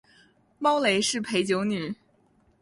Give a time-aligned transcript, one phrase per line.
[0.57, 1.93] 猫雷是陪酒女